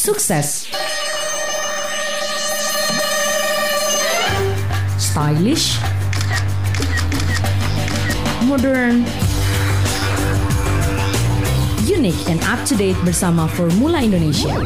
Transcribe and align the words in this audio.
sukses. 0.00 0.64
Stylish, 4.96 5.76
modern, 8.48 9.04
unique 11.84 12.16
and 12.32 12.40
up 12.48 12.64
to 12.64 12.72
date 12.76 12.96
bersama 13.04 13.44
Formula 13.52 14.00
Indonesia. 14.00 14.56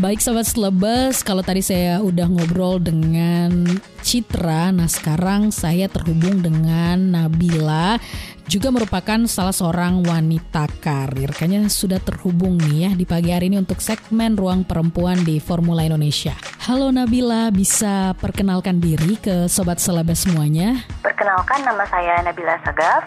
Baik 0.00 0.24
sobat 0.24 0.48
selebes, 0.48 1.20
kalau 1.20 1.44
tadi 1.44 1.60
saya 1.60 2.00
udah 2.00 2.24
ngobrol 2.24 2.80
dengan 2.80 3.68
Citra, 4.00 4.72
nah 4.72 4.88
sekarang 4.88 5.52
saya 5.52 5.92
terhubung 5.92 6.40
dengan 6.40 6.96
Nabila, 7.12 8.00
juga 8.48 8.72
merupakan 8.72 9.20
salah 9.28 9.52
seorang 9.52 10.00
wanita 10.00 10.72
karir. 10.80 11.36
Kayaknya 11.36 11.68
sudah 11.68 12.00
terhubung 12.00 12.56
nih 12.56 12.88
ya 12.88 12.90
di 12.96 13.04
pagi 13.04 13.28
hari 13.28 13.52
ini 13.52 13.60
untuk 13.60 13.84
segmen 13.84 14.40
Ruang 14.40 14.64
Perempuan 14.64 15.20
di 15.20 15.36
Formula 15.36 15.84
Indonesia. 15.84 16.32
Halo 16.64 16.88
Nabila, 16.88 17.52
bisa 17.52 18.16
perkenalkan 18.16 18.80
diri 18.80 19.20
ke 19.20 19.52
sobat 19.52 19.84
selebes 19.84 20.24
semuanya? 20.24 20.80
Perkenalkan 21.04 21.60
nama 21.60 21.84
saya 21.92 22.24
Nabila 22.24 22.56
Sagaf. 22.64 23.04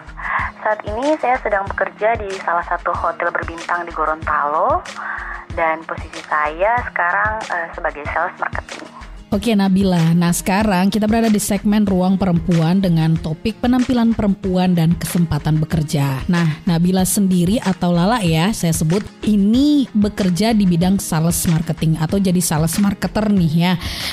Saat 0.62 0.78
ini 0.86 1.18
saya 1.18 1.42
sedang 1.42 1.66
bekerja 1.66 2.14
di 2.22 2.30
salah 2.46 2.62
satu 2.70 2.94
hotel 2.94 3.34
berbintang 3.34 3.82
di 3.82 3.90
Gorontalo 3.90 4.78
dan 5.54 5.80
posisi 5.86 6.20
saya 6.26 6.78
sekarang 6.90 7.32
uh, 7.50 7.68
sebagai 7.74 8.04
sales 8.10 8.34
marketing. 8.38 8.86
Oke 9.34 9.50
Nabila, 9.50 10.14
nah 10.14 10.30
sekarang 10.30 10.94
kita 10.94 11.10
berada 11.10 11.26
di 11.26 11.42
segmen 11.42 11.82
Ruang 11.82 12.14
Perempuan 12.14 12.78
dengan 12.78 13.18
topik 13.18 13.58
penampilan 13.58 14.14
perempuan 14.14 14.78
dan 14.78 14.94
kesempatan 14.94 15.58
bekerja. 15.58 16.22
Nah 16.30 16.62
Nabila 16.70 17.02
sendiri 17.02 17.58
atau 17.58 17.90
Lala 17.90 18.22
ya 18.22 18.54
saya 18.54 18.70
sebut 18.70 19.02
ini 19.26 19.90
bekerja 19.90 20.54
di 20.54 20.70
bidang 20.70 21.02
sales 21.02 21.50
marketing 21.50 21.98
atau 21.98 22.22
jadi 22.22 22.38
sales 22.38 22.78
marketer 22.78 23.26
nih 23.26 23.52
ya 23.58 23.72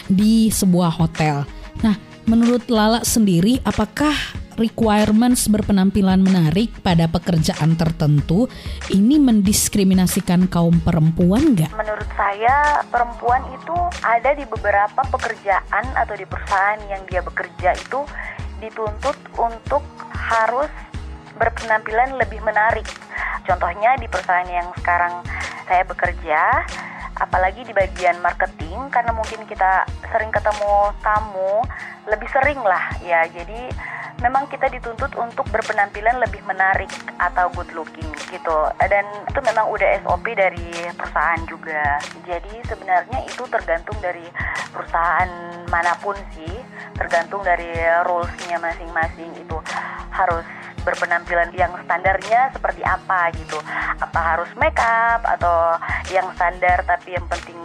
di 0.09 0.50
sebuah 0.50 0.89
hotel. 0.89 1.45
Nah 1.86 2.11
menurut 2.25 2.66
Lala 2.69 3.02
sendiri 3.05 3.61
apakah 3.64 4.14
requirements 4.59 5.47
berpenampilan 5.47 6.22
menarik 6.22 6.69
pada 6.86 7.09
pekerjaan 7.09 7.73
tertentu 7.80 8.45
ini 8.94 9.17
mendiskriminasikan 9.17 10.45
kaum 10.52 10.78
perempuan 10.83 11.58
nggak? 11.58 11.72
Menurut 11.73 12.09
saya 12.13 12.86
perempuan 12.91 13.41
itu 13.55 13.78
ada 14.05 14.38
di 14.38 14.45
beberapa 14.45 15.02
pekerjaan 15.09 15.86
atau 15.97 16.13
di 16.13 16.25
perusahaan 16.28 16.80
yang 16.91 17.02
dia 17.09 17.25
bekerja 17.25 17.73
itu 17.73 18.05
dituntut 18.61 19.17
untuk 19.41 19.81
harus 20.13 20.69
berpenampilan 21.41 22.22
lebih 22.22 22.38
menarik. 22.45 22.85
Contohnya 23.47 23.97
di 23.97 24.06
perusahaan 24.06 24.45
yang 24.45 24.69
sekarang 24.78 25.25
saya 25.66 25.81
bekerja, 25.88 26.41
apalagi 27.22 27.61
di 27.61 27.73
bagian 27.77 28.17
marketing 28.25 28.89
karena 28.89 29.14
mungkin 29.14 29.45
kita 29.45 29.86
sering 30.09 30.33
ketemu 30.33 30.89
tamu, 31.05 31.61
lebih 32.09 32.28
sering 32.33 32.59
lah 32.66 32.97
ya. 33.05 33.30
Jadi 33.30 33.69
memang 34.22 34.45
kita 34.53 34.69
dituntut 34.69 35.09
untuk 35.17 35.50
berpenampilan 35.50 36.22
lebih 36.22 36.45
menarik 36.45 36.89
atau 37.17 37.50
good 37.58 37.69
looking 37.73 38.05
gitu 38.30 38.58
dan 38.78 39.02
itu 39.25 39.39
memang 39.41 39.66
udah 39.73 39.97
SOP 40.05 40.30
dari 40.38 40.69
perusahaan 40.94 41.41
juga 41.50 41.97
jadi 42.22 42.53
sebenarnya 42.69 43.25
itu 43.25 43.44
tergantung 43.50 43.97
dari 43.97 44.23
perusahaan 44.69 45.30
mana 45.73 45.97
pun 46.06 46.13
sih 46.38 46.53
tergantung 47.02 47.41
dari 47.41 47.73
rulesnya 48.06 48.61
masing-masing 48.61 49.33
itu 49.41 49.58
harus 50.13 50.46
berpenampilan 50.84 51.50
yang 51.56 51.72
standarnya 51.86 52.52
seperti 52.53 52.81
apa 52.84 53.31
gitu. 53.38 53.58
Apa 54.02 54.19
harus 54.36 54.50
make 54.58 54.80
up 54.81 55.24
atau 55.25 55.78
yang 56.12 56.28
standar 56.36 56.84
tapi 56.86 57.16
yang 57.16 57.25
penting 57.30 57.58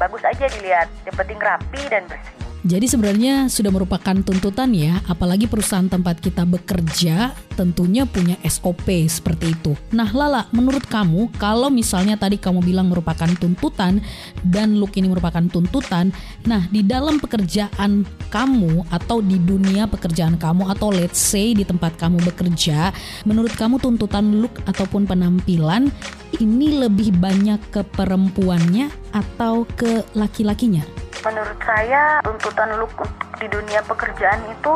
bagus 0.00 0.22
aja 0.24 0.48
dilihat. 0.48 0.88
Yang 1.04 1.16
penting 1.20 1.38
rapi 1.38 1.82
dan 1.90 2.02
bersih 2.08 2.39
jadi 2.60 2.84
sebenarnya 2.84 3.48
sudah 3.48 3.72
merupakan 3.72 4.12
tuntutan 4.20 4.68
ya, 4.76 5.00
apalagi 5.08 5.48
perusahaan 5.48 5.88
tempat 5.88 6.20
kita 6.20 6.44
bekerja 6.44 7.32
tentunya 7.56 8.04
punya 8.04 8.36
SOP 8.44 8.84
seperti 9.08 9.56
itu. 9.56 9.72
Nah 9.96 10.12
Lala, 10.12 10.44
menurut 10.52 10.84
kamu 10.84 11.32
kalau 11.40 11.72
misalnya 11.72 12.20
tadi 12.20 12.36
kamu 12.36 12.60
bilang 12.60 12.92
merupakan 12.92 13.28
tuntutan 13.40 14.04
dan 14.44 14.76
look 14.76 14.92
ini 15.00 15.08
merupakan 15.08 15.40
tuntutan, 15.48 16.12
nah 16.44 16.60
di 16.68 16.84
dalam 16.84 17.16
pekerjaan 17.16 18.04
kamu 18.28 18.84
atau 18.92 19.24
di 19.24 19.40
dunia 19.40 19.88
pekerjaan 19.88 20.36
kamu 20.36 20.68
atau 20.68 20.92
let's 20.92 21.16
say 21.16 21.56
di 21.56 21.64
tempat 21.64 21.96
kamu 21.96 22.20
bekerja, 22.28 22.92
menurut 23.24 23.56
kamu 23.56 23.80
tuntutan 23.80 24.44
look 24.44 24.60
ataupun 24.68 25.08
penampilan 25.08 25.88
ini 26.44 26.76
lebih 26.76 27.16
banyak 27.16 27.60
ke 27.72 27.80
perempuannya 27.88 28.92
atau 29.16 29.64
ke 29.64 30.04
laki-lakinya? 30.12 30.99
Menurut 31.24 31.58
saya 31.64 32.24
tuntutan 32.24 32.76
look 32.80 32.92
di 33.40 33.48
dunia 33.48 33.80
pekerjaan 33.88 34.40
itu 34.52 34.72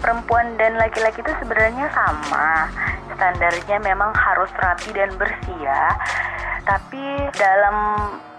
perempuan 0.00 0.56
dan 0.60 0.76
laki-laki 0.76 1.24
itu 1.24 1.32
sebenarnya 1.40 1.88
sama. 1.92 2.68
Standarnya 3.16 3.76
memang 3.80 4.12
harus 4.12 4.50
rapi 4.60 4.90
dan 4.92 5.10
bersih 5.16 5.58
ya. 5.60 5.96
Tapi 6.64 7.04
dalam 7.36 7.76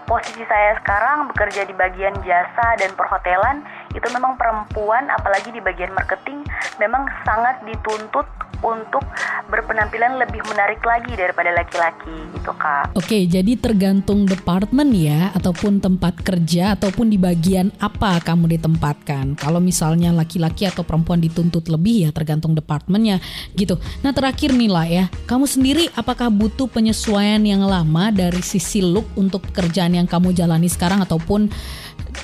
posisi 0.04 0.44
saya 0.44 0.76
sekarang 0.84 1.32
bekerja 1.32 1.64
di 1.64 1.74
bagian 1.74 2.14
jasa 2.22 2.76
dan 2.76 2.92
perhotelan 2.92 3.64
itu 3.96 4.04
memang 4.12 4.36
perempuan 4.36 5.08
apalagi 5.08 5.48
di 5.48 5.64
bagian 5.64 5.92
marketing 5.96 6.44
memang 6.76 7.08
sangat 7.24 7.56
dituntut 7.64 8.28
untuk 8.62 9.02
berpenampilan 9.48 10.18
lebih 10.18 10.42
menarik 10.50 10.80
lagi 10.82 11.12
daripada 11.14 11.50
laki-laki 11.54 12.16
gitu 12.34 12.52
kak. 12.56 12.94
Oke, 12.96 13.26
jadi 13.26 13.54
tergantung 13.58 14.26
departemen 14.26 14.90
ya 14.94 15.30
ataupun 15.34 15.78
tempat 15.78 16.20
kerja 16.20 16.74
ataupun 16.74 17.10
di 17.12 17.18
bagian 17.20 17.70
apa 17.78 18.18
kamu 18.22 18.58
ditempatkan. 18.58 19.38
Kalau 19.38 19.58
misalnya 19.62 20.10
laki-laki 20.10 20.66
atau 20.66 20.82
perempuan 20.82 21.20
dituntut 21.20 21.66
lebih 21.70 22.08
ya 22.08 22.10
tergantung 22.10 22.56
departemennya 22.56 23.22
gitu. 23.54 23.78
Nah 24.02 24.10
terakhir 24.10 24.54
nih 24.54 24.70
lah 24.70 24.86
ya, 24.86 25.04
kamu 25.28 25.44
sendiri 25.46 25.84
apakah 25.94 26.28
butuh 26.32 26.66
penyesuaian 26.66 27.40
yang 27.44 27.62
lama 27.62 28.10
dari 28.10 28.40
sisi 28.40 28.80
look 28.82 29.06
untuk 29.14 29.44
pekerjaan 29.52 29.94
yang 29.94 30.08
kamu 30.08 30.34
jalani 30.34 30.66
sekarang 30.66 31.04
ataupun 31.04 31.48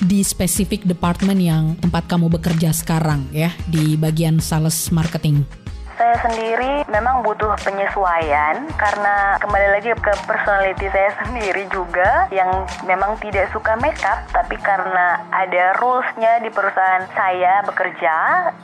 di 0.01 0.23
spesifik 0.23 0.87
departemen 0.87 1.37
yang 1.37 1.63
tempat 1.77 2.07
kamu 2.07 2.31
bekerja 2.31 2.71
sekarang 2.71 3.27
ya 3.35 3.51
di 3.67 3.99
bagian 3.99 4.39
sales 4.39 4.89
marketing? 4.89 5.60
Saya 6.01 6.17
sendiri 6.25 6.81
memang 6.89 7.21
butuh 7.21 7.53
penyesuaian 7.61 8.65
karena 8.73 9.37
kembali 9.37 9.67
lagi 9.69 9.93
ke 9.93 10.13
personality 10.25 10.89
saya 10.89 11.13
sendiri 11.21 11.69
juga 11.69 12.25
yang 12.33 12.65
memang 12.89 13.21
tidak 13.21 13.53
suka 13.53 13.77
makeup 13.77 14.17
tapi 14.33 14.57
karena 14.65 15.21
ada 15.29 15.77
rulesnya 15.77 16.41
di 16.41 16.49
perusahaan 16.49 17.05
saya 17.13 17.61
bekerja 17.69 18.15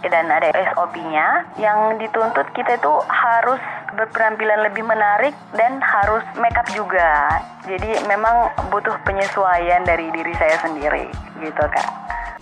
dan 0.09 0.33
ada 0.33 0.49
SOP-nya 0.73 1.45
yang 1.61 2.01
dituntut 2.01 2.49
kita 2.57 2.73
itu 2.73 2.93
harus 3.05 3.61
berpenampilan 3.93 4.73
lebih 4.73 4.81
menarik 4.81 5.37
dan 5.53 5.77
harus 5.77 6.25
makeup 6.41 6.65
juga. 6.73 7.37
Jadi 7.69 8.01
memang 8.09 8.49
butuh 8.73 8.97
penyesuaian 9.05 9.85
dari 9.85 10.09
diri 10.09 10.33
saya 10.41 10.57
sendiri 10.65 11.05
gitu 11.37 11.63
kak. 11.69 11.96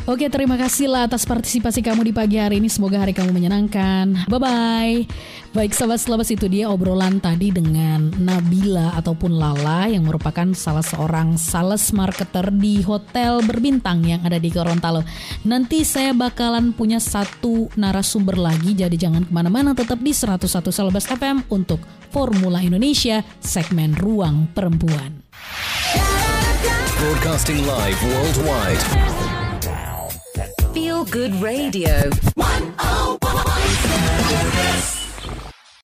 Oke, 0.06 0.30
terima 0.30 0.54
kasih 0.54 0.86
lah 0.86 1.10
atas 1.10 1.26
partisipasi 1.26 1.82
kamu 1.82 2.06
di 2.06 2.14
pagi 2.14 2.38
hari 2.38 2.62
ini. 2.62 2.70
Semoga 2.70 3.02
hari 3.02 3.10
kamu 3.10 3.34
menyenangkan. 3.34 4.30
Bye-bye. 4.30 5.10
Baik, 5.50 5.74
sahabat 5.74 5.98
selebas 5.98 6.30
itu 6.30 6.46
dia 6.46 6.70
obrolan 6.70 7.18
tadi 7.18 7.50
dengan 7.50 8.14
Nabila 8.14 8.94
ataupun 9.02 9.34
Lala 9.34 9.90
yang 9.90 10.06
merupakan 10.06 10.46
salah 10.54 10.86
seorang 10.86 11.42
sales 11.42 11.90
marketer 11.90 12.54
di 12.54 12.86
hotel 12.86 13.42
berbintang 13.50 14.06
yang 14.06 14.22
ada 14.22 14.38
di 14.38 14.54
Gorontalo. 14.54 15.02
Nanti 15.42 15.82
saya 15.82 16.14
bakalan 16.14 16.70
punya 16.78 17.02
satu 17.02 17.74
narasumber 17.74 18.38
lagi, 18.38 18.78
jadi 18.78 18.94
jangan 18.94 19.26
ke 19.26 19.34
mana-mana, 19.34 19.74
tetap 19.74 19.98
di 19.98 20.14
101 20.14 20.70
Selebas 20.70 21.10
FM 21.10 21.50
untuk 21.50 21.82
Formula 22.14 22.62
Indonesia 22.62 23.26
segmen 23.42 23.98
Ruang 23.98 24.54
Perempuan. 24.54 25.26
Broadcasting 27.02 27.66
live 27.66 28.00
worldwide. 28.06 29.45
Feel 30.76 31.06
Good 31.06 31.34
Radio. 31.36 32.10
101. 32.36 35.05